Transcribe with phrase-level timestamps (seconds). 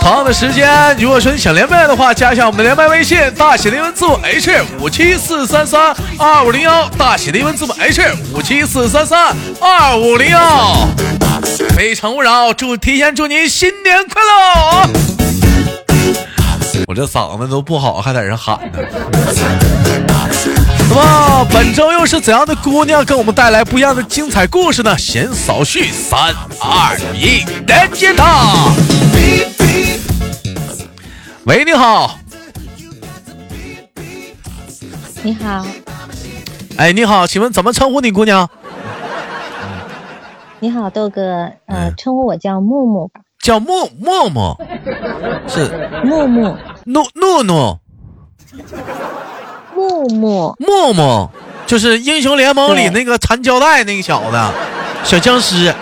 [0.00, 8.02] 同样的时间，如果说你想连麦的话，加一下我们的连麦微信，大写的英文字母 H 五七四三三二五零幺，大写的英文字母 H
[8.32, 10.88] 五七四三三二五零幺。
[11.74, 15.03] 非诚勿扰，祝提前祝您新年快乐！
[16.86, 18.78] 我这嗓子都不好，还在这喊呢。
[20.90, 24.96] 那么本周又是怎样的姑娘给我们带来不一样的精彩故事呢？
[24.98, 28.70] 闲扫序，三二一，连接他。
[31.46, 32.18] 喂，你好。
[35.22, 35.66] 你好。
[36.76, 38.48] 哎，你好，请问怎么称呼你，姑娘？
[40.60, 43.20] 你好，豆哥，呃，称呼我叫木木吧。
[43.40, 44.56] 叫木木木，
[45.46, 47.78] 是木木怒怒怒
[49.74, 51.30] 木木木木，
[51.66, 54.38] 就是英雄联盟里那个缠胶带那个小子，
[55.02, 55.74] 小僵尸。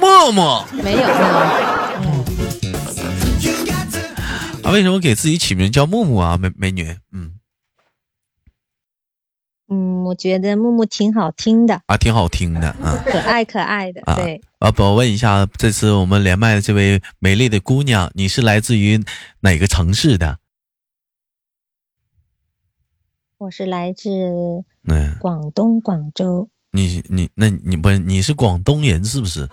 [0.00, 1.50] 木木没有呢。
[4.62, 6.96] 啊，为什么给自己起名叫木木啊，美美女？
[9.68, 10.02] 嗯。
[10.02, 14.70] 嗯，我觉得木木挺好听的啊，挺好听的啊，可爱可爱的，对啊。
[14.70, 19.02] 不，我问一下，这次我们连麦的这位美丽的姑娘，你是来自于
[19.40, 20.38] 哪个城市的？
[23.38, 24.10] 我是来自
[24.86, 26.48] 嗯广东广州。
[26.70, 29.48] 你你那你不你是广东人是不是？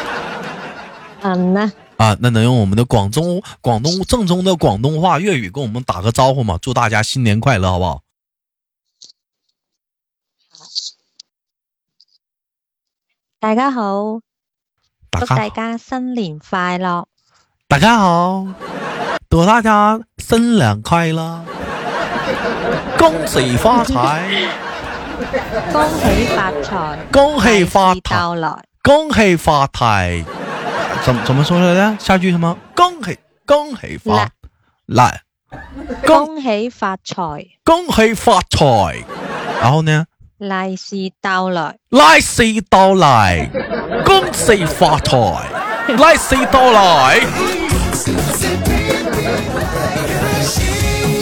[1.22, 1.72] 嗯呐。
[1.96, 6.58] 啊，那能用我们的广东广东正宗的广东话粤语跟我们打个招呼吗？
[6.60, 8.02] 祝大家新年快乐，好不好？
[13.38, 14.20] 大家好，
[15.12, 17.06] 祝大家新年快乐！
[17.68, 18.46] 大家好，
[19.28, 21.44] 祝大家新年快乐！
[22.98, 24.26] 恭喜发财！
[25.70, 26.98] 恭喜发财！
[27.12, 28.64] 恭喜发财！
[28.82, 30.24] 恭喜发财！
[31.04, 31.96] 怎怎么说来着？
[32.00, 32.56] 下句什么？
[32.74, 34.30] 恭喜恭喜发
[34.86, 35.20] 来！
[36.06, 37.46] 恭喜发财！
[37.62, 39.04] 恭喜发财！
[39.60, 40.06] 然后呢？
[40.38, 43.48] 利是到来，利是到来，
[44.04, 45.16] 恭喜发财，
[45.88, 47.20] 利是到来。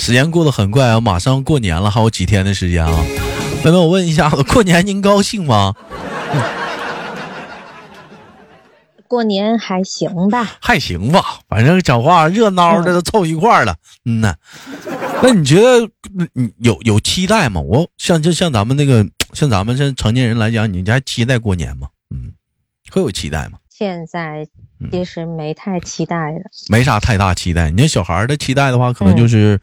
[0.00, 2.92] 时间过得很快啊，马上过年了，还有几天的时间啊。
[3.64, 5.74] 妹妹，我问一下，过年您高兴吗？
[9.14, 13.76] 过年还行吧，还行吧，反正讲话热闹的都凑一块了。
[14.04, 14.34] 嗯呐。
[15.22, 15.88] 那你觉得，
[16.32, 17.60] 你有有期待吗？
[17.60, 21.86] 我像就像咱们那个，像咱们这成年人来讲，你还期待过年吗？
[22.10, 22.32] 嗯，
[22.90, 23.58] 会有期待吗？
[23.70, 24.44] 现在
[24.90, 27.70] 其实没太期待了，没啥太大期待。
[27.70, 29.60] 你看小孩的期待的话，可能就是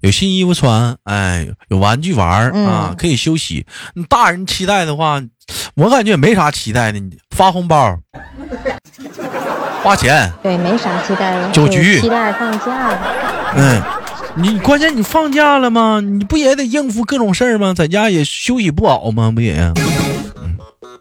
[0.00, 3.64] 有新衣服穿，哎，有玩具玩啊，可以休息。
[3.94, 5.22] 你大人期待的话，
[5.76, 7.00] 我感觉也没啥期待的，
[7.40, 7.98] 发红包，
[9.82, 11.48] 花钱，对，没啥期待了。
[11.52, 12.98] 酒局，期待放假，
[13.56, 13.80] 嗯。
[14.34, 16.00] 你关键你放假了吗？
[16.02, 17.72] 你不也得应付各种事儿吗？
[17.74, 19.32] 在家也休息不好吗？
[19.34, 19.72] 不也？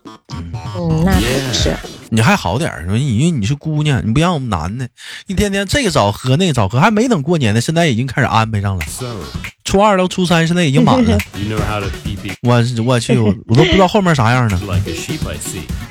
[0.06, 1.76] 嗯嗯，那不是。
[2.12, 4.88] 你还好点儿，因为你是姑娘，你不像我们男的，
[5.28, 8.84] 一天天这个早喝那个早喝，还没等过年呢，现在已经开始安排上了。
[9.64, 11.16] 初二到初三，现在已经满了。
[12.42, 14.60] 我我去，我我都不知道后面啥样呢。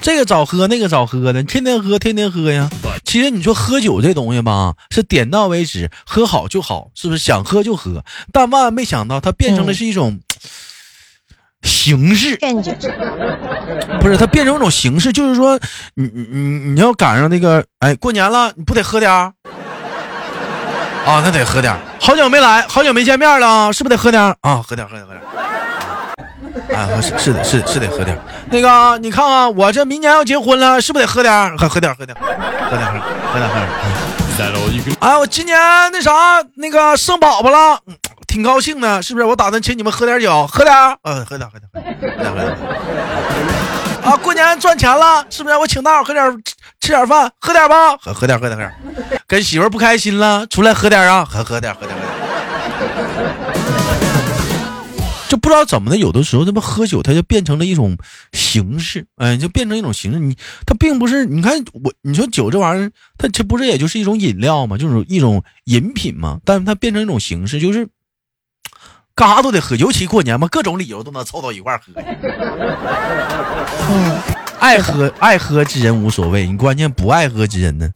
[0.01, 2.69] 这个早喝那个早喝的，天天喝天天喝呀。
[3.05, 7.23] 其实你说喝酒这东西吧，是点到为止，喝好就好，是不是？
[7.23, 8.05] 想喝就喝。
[8.33, 10.19] 但万万没想到，它变成了是一种。
[11.63, 12.39] 形式，
[14.01, 15.59] 不是它变成一种形式，就是说，
[15.95, 16.41] 你你你
[16.73, 19.33] 你要赶上那个，哎，过年了，你不得喝点儿
[21.05, 21.21] 啊？
[21.25, 21.79] 那得喝点儿。
[22.01, 24.63] 好久没来，好久没见面了，是不是得喝点儿啊？
[24.67, 25.25] 喝点儿，喝点儿，喝点儿。
[26.77, 28.23] 啊，是是的，是是得喝点儿。
[28.51, 31.57] 那个，你看看我这明年要结婚了，是不是得喝点儿？
[31.57, 32.21] 喝喝点儿，喝点儿，
[32.71, 32.93] 喝点儿，
[33.33, 33.69] 喝点儿，喝点儿。
[35.01, 35.59] 哎，我今年
[35.91, 36.13] 那啥，
[36.55, 37.81] 那个生宝宝了。
[38.29, 39.27] 挺高兴的，是不是？
[39.27, 42.57] 我打算请你们喝点酒，喝点儿，嗯，喝点，喝点，喝点，喝点。
[44.05, 45.57] 啊，过年赚钱了，是不是？
[45.57, 46.43] 我请大伙喝点，
[46.81, 48.73] 吃点饭，喝点吧，喝喝点，喝点，喝
[49.09, 49.21] 点。
[49.27, 51.97] 跟媳妇不开心了，出来喝点啊，喝喝点，喝点。
[55.29, 57.99] 就不知道怎么的，有的时候他妈喝酒，他就变成了一种
[58.33, 60.19] 形式，哎，就变成一种形式。
[60.19, 60.35] 你
[60.65, 64.79] 他并不是，你看我，你说酒这玩意儿，它这不是也就是一种饮料吗？
[64.79, 66.39] 就是一种饮品吗？
[66.47, 67.87] 但是它变成一种形式，就是
[69.19, 71.93] 干啥都得喝，尤其过年嘛，各种理由都能凑到一块喝。
[73.91, 74.17] 嗯，
[74.61, 77.91] 爱喝爱喝之人无所谓，你关键不爱喝之人呢？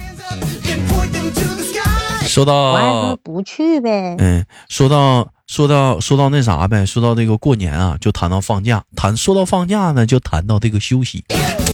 [2.26, 4.16] 说到不去呗。
[4.18, 11.24] 嗯，说到说到说到那啥呗，说到这个过年啊，就谈到放假，谈说到放假呢，就谈到这个休息。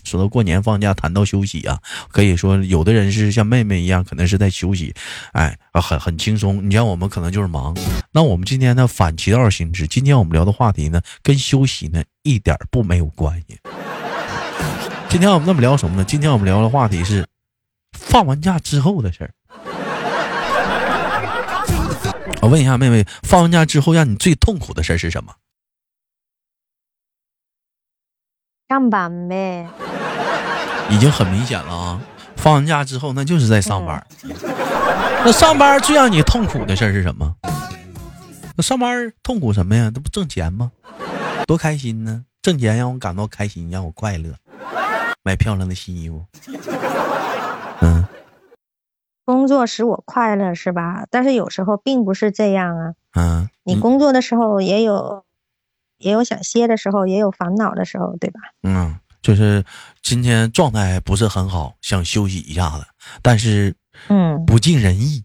[0.08, 1.78] 说到过年放假，谈到休息啊，
[2.10, 4.94] 可以说有的人是像妹妹一样，可能是在休息，
[5.32, 6.68] 哎，很很轻松。
[6.68, 7.76] 你像我们可能就是忙。
[8.10, 13.58] 那我们今天呢，反其道而行之，今天我们聊的话题呢，跟休息呢一点不没有关系。
[15.10, 16.04] 今天我们那么聊什么呢？
[16.04, 17.26] 今天我们聊的话题是
[17.92, 19.30] 放完假之后的事儿。
[22.40, 25.32] 我问一下妹妹，放完假之后让你最痛苦的事儿是什么？
[28.68, 29.66] 上班呗。
[30.90, 32.00] 已经很明显了啊！
[32.36, 34.06] 放完假之后那就是在上班。
[35.24, 37.34] 那上班最让你痛苦的事是什么？
[38.56, 39.90] 那上班痛苦什么呀？
[39.94, 40.70] 这不挣钱吗？
[41.46, 42.24] 多开心呢！
[42.42, 44.32] 挣钱让我感到开心，让我快乐，
[45.22, 46.24] 买漂亮的新衣服。
[47.80, 48.06] 嗯。
[49.24, 51.04] 工作使我快乐是吧？
[51.10, 52.94] 但是有时候并不是这样啊。
[53.14, 55.24] 嗯，你工作的时候也有，
[55.98, 58.40] 也有想歇的时候，也有烦恼的时候，对吧？
[58.62, 59.64] 嗯，就是
[60.02, 62.84] 今天状态不是很好，想休息一下子，
[63.22, 63.74] 但是
[64.08, 65.24] 嗯，不尽人意，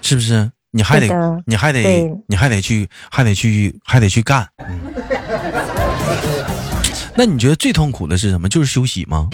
[0.00, 0.50] 是不是？
[0.70, 1.06] 你还得，
[1.46, 1.82] 你还得，
[2.26, 4.48] 你还得去，还得去，还得去干。
[7.14, 8.48] 那你觉得最痛苦的是什么？
[8.48, 9.28] 就是休息吗？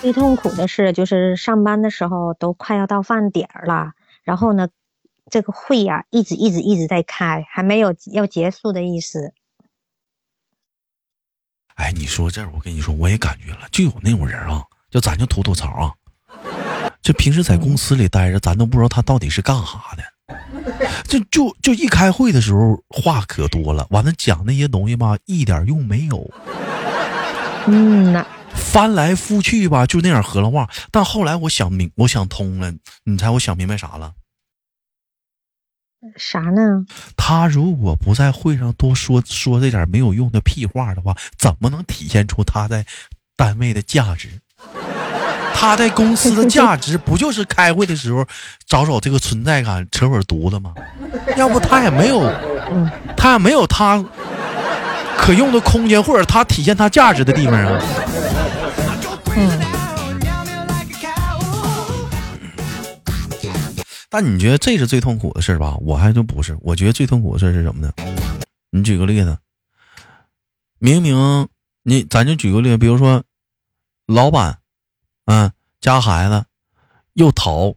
[0.00, 3.92] 最痛苦的是，就是上班的时候都快要到饭点儿了，
[4.24, 4.68] 然后呢，
[5.30, 9.32] 这个会呀一直一直一直在开，还没有要结束的意思。
[11.74, 15.92] 哎，你说这，我跟你说，我也感觉了，就有那种人啊，就咱就吐吐槽啊，
[17.02, 26.30] 就平时在公司里待着，咱都不知道他到底是干啥的，就就就一开会的时候话可多了，完了讲那些东西吧，一点用没有。
[27.66, 28.26] 嗯呐。
[28.54, 30.70] 翻来覆去吧，就那样合了话。
[30.90, 32.72] 但后来我想明，我想通了，
[33.04, 34.14] 你猜我想明白啥了？
[36.16, 36.84] 啥呢？
[37.16, 42.84] 他如果不在会上多说说这点没有用的屁话的话，怎么能体现出他在
[43.36, 44.28] 单位的价值？
[45.58, 48.22] 他在公司的价值不就是开会的时候
[48.66, 50.74] 找找这个存在感，扯会犊子吗？
[51.36, 52.30] 要不他也没有，
[53.16, 54.04] 他也没有他
[55.16, 57.80] 可用的空间，或者他体现他价值的地方啊。
[59.34, 59.60] 嗯，
[64.16, 65.76] 但你觉得这是最痛苦的事吧？
[65.82, 67.92] 我还就不是，我觉得最痛苦的事是什么呢？
[68.70, 69.36] 你举个例子，
[70.78, 71.46] 明明
[71.82, 73.22] 你，咱就举个例子，比如说，
[74.06, 74.60] 老板，
[75.26, 75.52] 嗯，
[75.82, 76.46] 家孩子
[77.12, 77.74] 又淘，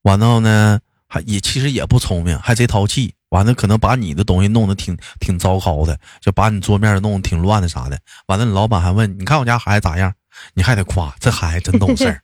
[0.00, 7.98] 完了呢，还也其实也不聪明，还贼淘气，完了可能把你的东西弄得挺挺糟糕的，就把你桌面弄得挺乱的啥的。
[8.28, 10.14] 完了，你老板还问，你看我家孩子咋样？
[10.54, 12.22] 你还得夸这孩子真懂事儿，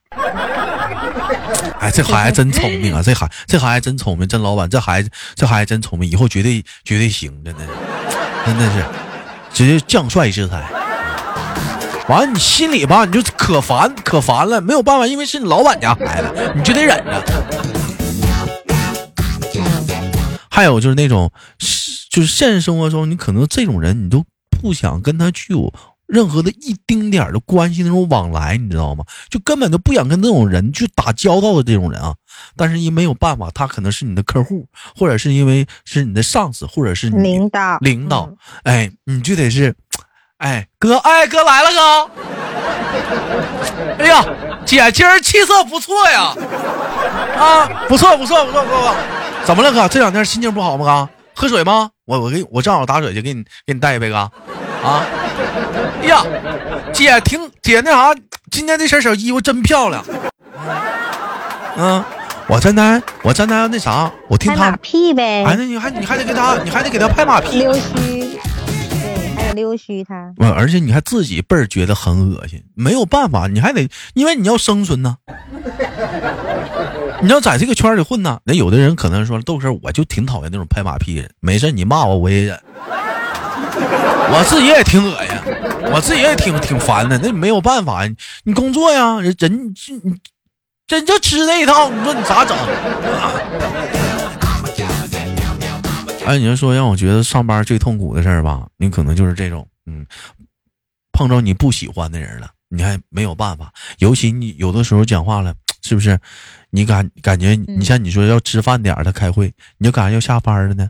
[1.83, 3.03] 哎，这孩子真聪明啊！
[3.03, 7.59] 这孩这孩子真聪明，真老板，这孩子这孩子真聪明，以后绝对绝对行，真的，
[8.45, 8.85] 真的是
[9.51, 10.63] 直接将帅之才。
[12.07, 17.21] 完了，你心里吧，你就可烦可烦了，没有办法，因为是你老板家孩子，你就得忍着。
[20.49, 21.29] 还有就是那种，
[22.09, 24.23] 就是现实生活中，你可能这种人，你都
[24.61, 25.73] 不想跟他去有。
[26.07, 29.03] 任何的一丁点的关系那种往来，你知道吗？
[29.29, 32.13] 就根本都不想跟那种人去打交道的这种人啊。
[32.55, 37.77] 但是因没有办法，他可能是你的客户，或者是因为是你的上司，或者是你领导。
[37.79, 38.29] 领导，
[38.63, 39.75] 哎，你就得是，
[40.37, 42.11] 哎，哥，哎，哥来了，哥。
[43.99, 44.25] 哎呀，
[44.65, 46.35] 姐今儿气色不错呀。
[47.37, 48.95] 啊，不错，不错，不错，不错。
[49.45, 49.87] 怎么了，哥？
[49.87, 50.85] 这两天心情不好吗？
[50.85, 51.89] 哥，喝水吗？
[52.05, 54.17] 我我给我正好打水去，给你给你带一杯，哥。
[54.17, 55.05] 啊。
[56.01, 56.23] 哎呀，
[56.93, 58.13] 姐挺姐那啥，
[58.51, 60.03] 今天这身小衣服真漂亮。
[61.75, 62.03] 嗯，
[62.47, 65.43] 我真的我真的那啥，我听他拍马屁呗。
[65.43, 67.59] 哎，那你还你还得给他，你还得给他拍马屁。
[67.59, 70.31] 溜须，对，还得溜须他。
[70.37, 75.17] 我而且你还自己倍儿觉得很恶心，没有办法，你还得，因为你要生存呢。
[77.23, 81.29] 你要在这个圈里混呢，那有的人可能说豆哥，我就挺讨厌那种拍马屁的。
[81.39, 82.61] 没事，你骂我我也忍。
[84.29, 85.33] 我自己也挺恶心，
[85.93, 87.17] 我自己也挺挺烦的。
[87.17, 88.01] 那没有办法，
[88.43, 89.73] 你工作呀，人
[90.89, 92.57] 人就吃那一套，你说你咋整？
[96.25, 100.05] 哎，你要说让我觉得上班最痛苦的事儿吧，你可能就是这种，嗯，
[101.13, 103.71] 碰着你不喜欢的人了，你还没有办法。
[103.99, 105.53] 尤其你有的时候讲话了，
[105.83, 106.17] 是不是？
[106.71, 110.89] 你感感觉你像你说要吃饭点儿的开会，你就感觉要下班了呢，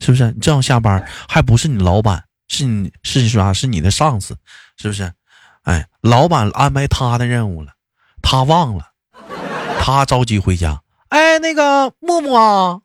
[0.00, 0.30] 是不是？
[0.32, 3.52] 你这样下班还不是你老板，是你是啥？
[3.54, 4.36] 是你的上司，
[4.76, 5.10] 是不是？
[5.62, 7.72] 哎，老板安排他的任务了，
[8.20, 8.90] 他忘了，
[9.80, 10.82] 他着急回家。
[11.08, 12.80] 哎，那个木木啊，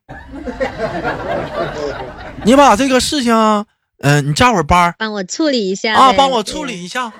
[2.45, 3.36] 你把这个事情，
[4.00, 7.12] 嗯，你加会儿班，帮我处理一下啊，帮我处理一下。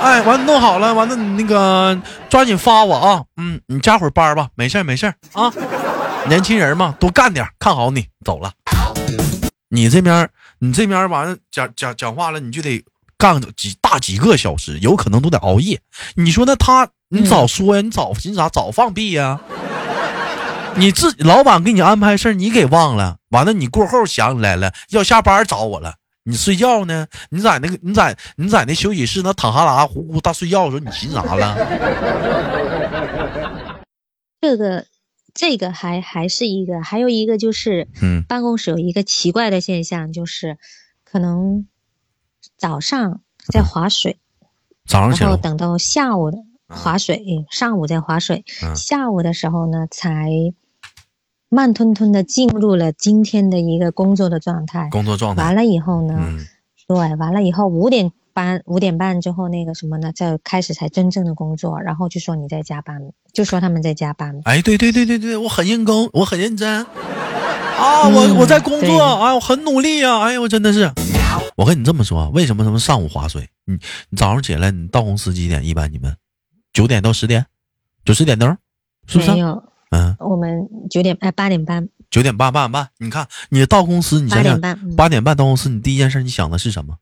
[0.00, 5.52] 哎，完弄好了，完了你那个抓紧发我啊，嗯，你加会儿班吧，没事儿没事儿啊，
[6.26, 8.52] 年轻人嘛，多干点，看好你，走了。
[9.68, 10.28] 你这边，
[10.58, 12.82] 你这边完了讲讲讲话了，你就得
[13.18, 15.78] 干几大几个小时，有可能都得熬夜。
[16.14, 19.38] 你说那他，你早说呀，你早你咋早放屁呀？
[20.76, 25.96] 你自老板给你安排事儿，你给忘了，完了你过后想起来了，要下班找我了。
[26.24, 27.06] 你睡觉呢？
[27.30, 31.56] 你在那个你在你在那休息室那躺哈喇呼呼大睡觉的时候，你寻啥了？
[34.40, 34.84] 这个
[35.32, 40.58] 这个还还是一个，还有一个就是，嗯，办公室有一个奇怪的现象，就是
[41.04, 41.66] 可能
[42.56, 43.22] 早上
[43.52, 44.18] 在划水，
[44.86, 48.44] 早上然后等到下午的划水，上午在划水，
[48.76, 50.30] 下午的时候呢才。
[51.50, 56.14] 慢吞吞的进入了今天的一个工作的状态，工作状态完了以后呢，
[56.86, 63.02] 对，完了以后五点半五点半之后那个什么呢，再开始才真正的工作，然后就说你在加班，
[63.32, 64.40] 就说他们在加班。
[64.44, 66.86] 哎，对对对对对，我很认工，我很认真
[67.76, 70.88] 啊，我我在工作，哎，我很努力啊，哎呦，我真的是，
[71.56, 73.48] 我跟你这么说，为什么他们上午划水？
[73.64, 73.74] 你
[74.10, 75.66] 你早上起来你到公司几点？
[75.66, 76.16] 一般你们
[76.72, 77.44] 九点到十点，
[78.04, 78.56] 九十点钟，
[79.08, 79.32] 是不是？
[79.32, 79.64] 没有。
[79.90, 82.88] 嗯，我们九点哎八点半，九点半八点半。
[82.98, 84.60] 你看你到公司，你想想
[84.96, 86.96] 八点半到公司，你第一件事你想的是什么？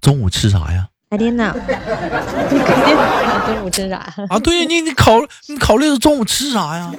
[0.00, 0.88] 中午吃啥呀？
[1.10, 1.52] 开电脑。
[3.46, 3.96] 中午吃啥？
[4.28, 5.12] 啊，对你你考
[5.48, 6.92] 你考虑是中午吃啥呀？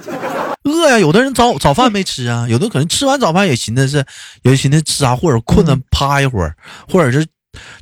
[0.64, 0.98] 饿呀！
[0.98, 4.06] 有的人早早饭没吃啊，有的可能吃完早饭也寻思是，
[4.44, 6.56] 也寻思吃啥，或者困了趴一会儿，
[6.90, 7.28] 或者是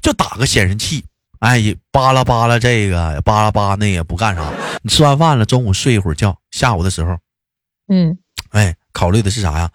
[0.02, 1.04] 就打个显示器。
[1.41, 4.43] 哎，扒拉扒拉这个，扒拉扒那也不干啥。
[4.83, 7.17] 你吃完饭了，中午睡一会儿觉，下午的时候，
[7.89, 8.15] 嗯，
[8.51, 9.69] 哎，考虑的是啥呀？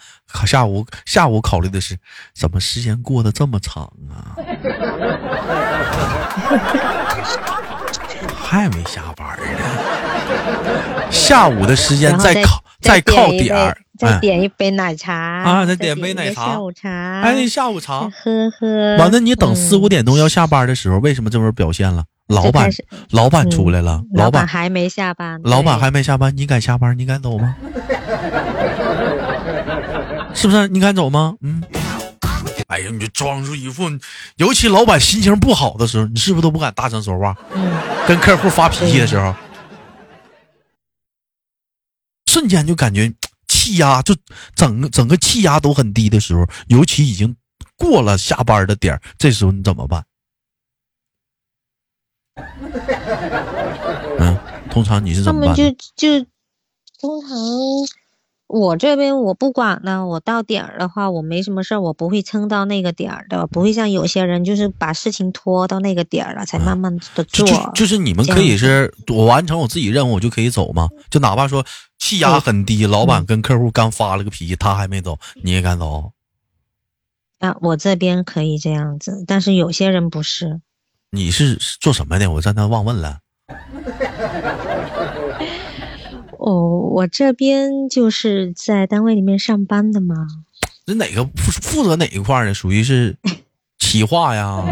[0.47, 1.99] 下午下午考虑的是，
[2.35, 4.37] 怎么时间过得这么长啊？
[8.37, 13.77] 还没下班呢，下午的时间再靠再靠点儿。
[13.99, 15.65] 再点一杯奶茶啊！
[15.67, 18.97] 再点杯奶茶，下午茶，哎下午茶，喝喝。
[18.99, 22.05] 完了，你等四五点钟要下班的时候，为什么这会儿表现了？
[22.29, 22.69] 老板，
[23.11, 26.99] 老板出来了，老板还没下班，老板还没下班，你敢下班？
[26.99, 27.57] 你敢走吗？
[30.35, 30.69] 是不是？
[30.69, 31.35] 你敢走吗？
[31.41, 31.63] 嗯。
[32.67, 33.85] 哎呀，你就装出一副，
[34.37, 37.35] 尤其老板心情不好的时候，你是不是都不敢大声说话？
[37.55, 37.73] 嗯。
[38.09, 39.33] 跟客户发脾气的时候，
[42.27, 43.13] 瞬间就感觉。
[43.67, 44.15] 气压就
[44.55, 47.35] 整个整个气压都很低的时候，尤其已经
[47.77, 50.05] 过了下班的点儿，这时候你怎么办？
[54.21, 54.39] 嗯，
[54.71, 55.57] 通常你是怎么办？
[55.57, 56.25] 就就
[57.01, 57.31] 通常
[58.47, 67.47] 我这边我不管呢，我到点儿的话，我没什么事儿，我不会撑到那个点儿的，不会像有些人就是把事情拖到那个点儿了才慢慢的做。
[67.47, 70.89] 就就是你们可以是我完成我自己任务，我就可以走吗？
[71.11, 71.65] 就哪怕说。
[71.99, 76.13] 气压很低，老板跟客户刚发了个脾气，他还没走，你也敢走？
[77.39, 80.61] 啊，我这边可以这样子，但是有些人不是。
[81.11, 82.31] 你是做什么的？
[82.31, 83.21] 我刚才忘问了。
[86.47, 90.15] 哦，我这边就是在单位里面上班的嘛。
[90.87, 92.55] 是哪个负负责哪一块的？
[92.55, 93.17] 属于是
[93.81, 94.65] 企划呀？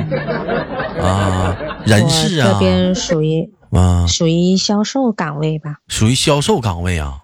[1.02, 2.52] 啊，人事啊？
[2.52, 3.52] 这边属于。
[3.72, 5.78] 啊，属于销售岗位吧？
[5.88, 7.18] 属于销售岗位啊。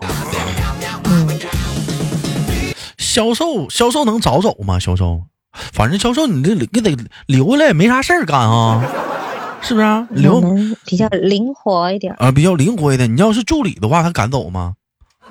[1.05, 1.29] 嗯，
[2.99, 4.81] 销售销售能早走吗？
[4.81, 8.85] 销售，反正销售你这你得留下来也没啥事儿干啊，
[9.63, 9.87] 是不是？
[9.87, 10.41] 啊留
[10.85, 13.15] 比较灵活一点啊，比较灵活一点。
[13.15, 14.75] 你要是助理的话，他敢走吗？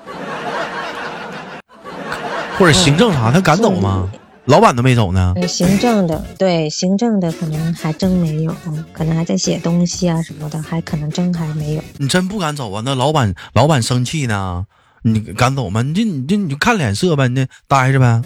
[2.58, 4.10] 或者行政啥，他敢走吗？
[4.46, 8.56] 老板都没走呢，行政的对行政的可能还真没有，
[8.92, 11.84] 可能还在写东西啊什么的，还可能真还没有。
[11.98, 12.82] 你真不敢走啊？
[12.84, 14.66] 那老板老板生气呢？
[15.04, 15.84] 你敢走吗？
[15.84, 18.22] 你这你这你就看脸色呗，你待着呗。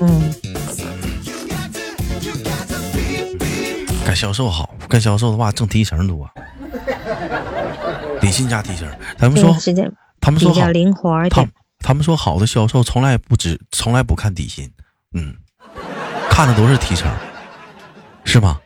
[0.00, 0.32] 嗯。
[4.08, 6.26] 干销售好，干销售的话挣提成多。
[8.22, 9.54] 底薪加提成，他们说，
[10.18, 11.52] 他们说比较灵活一点。
[11.80, 14.72] 他们说好的销售从来不只从来不看底薪，
[15.12, 15.36] 嗯，
[16.30, 17.14] 看的都是提成，
[18.24, 18.58] 是吗？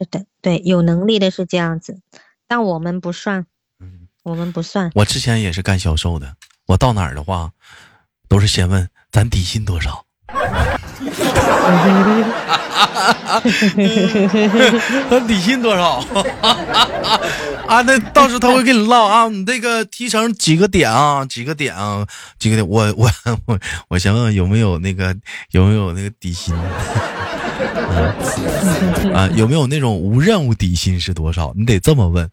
[0.00, 2.00] 是的，对，有能力的是这样子，
[2.48, 3.46] 但我们不算，
[3.78, 4.90] 嗯，我们不算。
[4.96, 6.34] 我之前也是干销售的，
[6.66, 7.52] 我到哪儿的话，
[8.26, 10.04] 都是先问咱底薪多少。
[15.08, 16.04] 他底薪多少？
[17.66, 21.24] 啊，那到时候他会跟你唠啊，你这个提成几个点啊？
[21.24, 22.04] 几个点啊？
[22.38, 22.68] 几个点？
[22.68, 23.10] 我我
[23.46, 25.14] 我我想问有没有那个
[25.52, 26.54] 有没有那个底薪？
[29.14, 31.52] 啊，有没有那种无任务底薪是多少？
[31.56, 32.28] 你得这么问。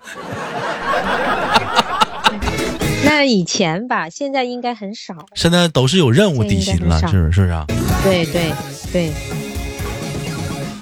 [3.03, 5.13] 那以前吧，现在应该很少。
[5.33, 7.31] 现在都是有任务底薪了，是不是？
[7.31, 7.65] 是不是啊？
[8.03, 8.53] 对对
[8.91, 9.11] 对。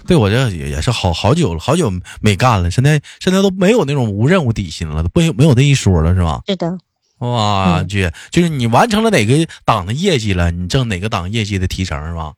[0.07, 1.91] 对我这也也是好好久了，好久
[2.21, 2.69] 没干了。
[2.69, 6.41] 现在现在都没有那种无任务底薪了，都不没有那一说了，是吧？
[6.47, 6.77] 是的。
[7.19, 12.33] 哇，姐，就是你完成了哪个档的业绩了，你挣哪个档业绩的提成是吧？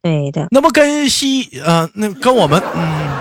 [0.00, 0.46] 对的。
[0.52, 3.16] 那不跟西呃，那跟我们嗯，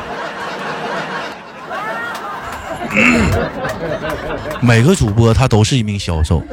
[4.62, 6.44] 每个主播他都是一名销售。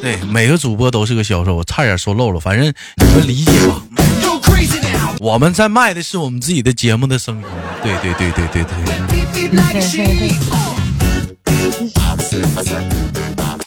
[0.02, 3.82] 对，每个主播都是个销售，我差点说漏了，反正你们理解吧。
[5.20, 7.44] 我们在卖的是我们自己的节目的声音。
[7.82, 8.74] 对对对对对对。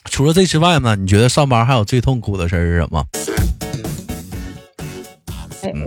[0.05, 3.05] 除了这之外呢，你觉得上班还有最痛苦的事是什么？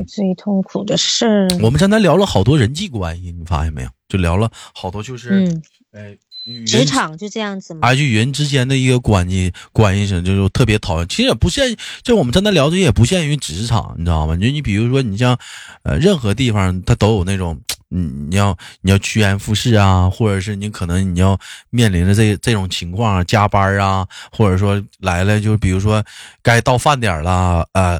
[0.07, 1.49] 最痛苦的事。
[1.61, 3.88] 我们刚才聊了好多人际关系，你发现没有？
[4.09, 5.61] 就聊了好多，就是，
[5.93, 6.17] 哎。
[6.65, 7.88] 职场就这样子吗？
[7.88, 11.09] 啊，就人之间的一个关系关系上，就是特别讨厌。
[11.09, 14.37] 其实也不限，就我们正在聊的也不限于职场，你知道吗？
[14.37, 15.37] 就你比如说，你像，
[15.83, 17.61] 呃，任何地方它都有那种，
[17.91, 21.37] 嗯，你要你要趋炎附势啊，或者是你可能你要
[21.71, 26.05] 面临着这这种情况，加班啊，或者说来了就比如说
[26.43, 27.99] 该到饭点了，呃，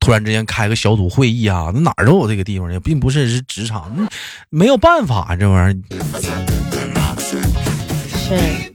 [0.00, 4.08] 突然之间开个小组会议啊，那哪儿都有这个地方，也并不是是职场，
[4.50, 6.53] 没有办法，这玩意儿。
[8.24, 8.74] 是，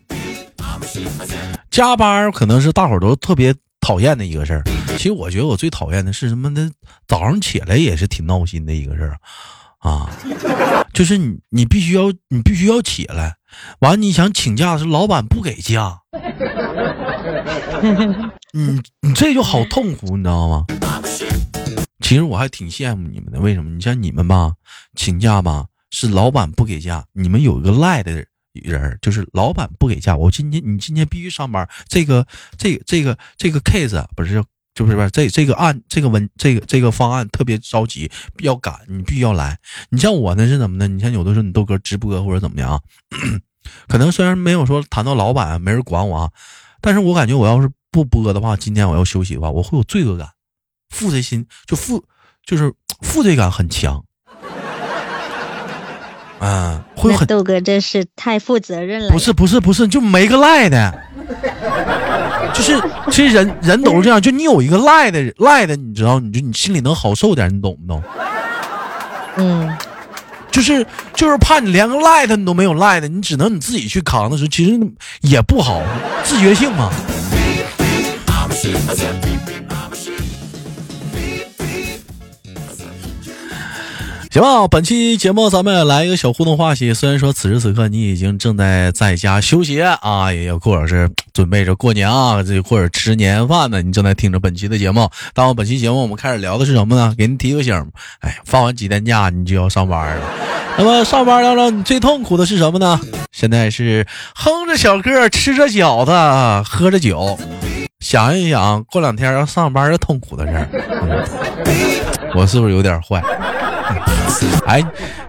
[1.71, 4.63] 加班可能是大伙都特别讨厌的一个事儿。
[4.95, 6.69] 其实我觉得我最讨厌的是什么呢？
[7.07, 9.17] 早上起来也是挺闹心的一个事儿
[9.79, 10.11] 啊，
[10.93, 13.37] 就是你你必须要你必须要起来，
[13.79, 15.99] 完你想请假是老板不给假，
[18.53, 20.65] 你你这就好痛苦，你知道吗？
[22.01, 23.71] 其实我还挺羡慕你们的，为什么？
[23.71, 24.53] 你像你们吧，
[24.95, 28.23] 请假吧是老板不给假，你们有一个赖的。
[28.63, 31.67] 人就是老板不给假，我今天你今天必须上班。
[31.87, 32.25] 这个
[32.57, 34.43] 这个这个这个 case 不是
[34.75, 39.57] 就是不是这这个案这个文这个这个方案特别着急要赶，你必须要来。
[39.89, 40.87] 你像我呢是怎么的？
[40.87, 42.81] 你像有的时候你豆哥直播或者怎么样，
[43.89, 46.31] 可能虽然没有说谈到老板没人管我啊，
[46.81, 50.29] 但是我感觉我要是不播的话，今天我要休息的话，我会有罪恶感，
[50.89, 52.05] 负罪心就负
[52.45, 54.05] 就是负罪感很强。
[56.41, 59.09] 嗯，会很豆哥真是太负责任了。
[59.09, 60.97] 不是不是不是，就没个赖的，
[62.53, 68.01] 就是其实人人都是这样，就你有一个赖的赖的，你知道，你就你心里能好受点，你懂不懂？
[69.37, 69.77] 嗯，
[70.51, 74.79] 就是就是怕你连个赖的你都没有赖的，你只能你自己去扛的时候，其实
[75.21, 75.81] 也不好，
[76.23, 76.89] 自觉性嘛。
[84.31, 86.93] 行吧，本期节目咱们来一个小互动话题。
[86.93, 95.09] 虽然说此时此刻你已经正在在家休息啊，也有或者是准备着过年啊，这或者吃年夜饭呢，你正在听着本期的节目。
[95.33, 97.11] 但我本期节目我们开始聊的是什么呢？
[97.17, 97.73] 给您提个醒，
[98.19, 100.21] 哎，放完几天假你就要上班了。
[100.77, 102.99] 那么上班当中你最痛苦的是什么呢？
[103.31, 106.11] 现在是哼着小歌，吃着饺子，
[106.69, 107.35] 喝着酒，
[107.99, 110.69] 想一想过两天要上班的痛苦的事儿。
[112.35, 113.23] 我是不是有点坏？
[114.65, 114.83] 哎，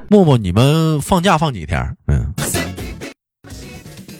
[0.08, 1.96] 默默，你们放假放几天？
[2.06, 2.34] 嗯，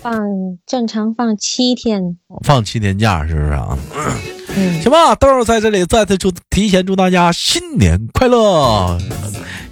[0.02, 0.18] 放
[0.66, 3.78] 正常放七天，放七天假是不是啊？
[4.56, 8.98] 嗯，行吧，豆儿在这里再次祝提前祝大家新年快乐，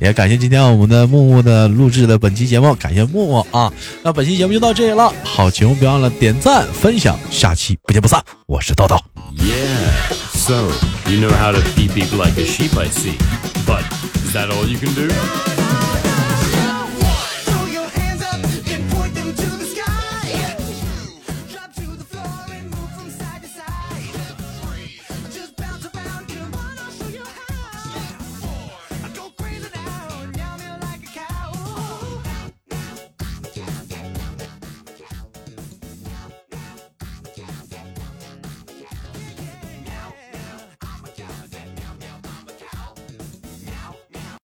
[0.01, 3.73] 也感谢今天我们的木木的录制的本期节目，感谢木木啊。
[4.03, 8.23] 那本期节目就到这里了，好节目别忘了点赞分享，下期不见不散。
[8.47, 8.99] 我是叨叨。
[10.33, 10.71] So
[11.11, 13.17] you know how to beep beep like a sheep, I see.
[13.67, 13.83] But
[14.29, 15.78] Is that all you can do?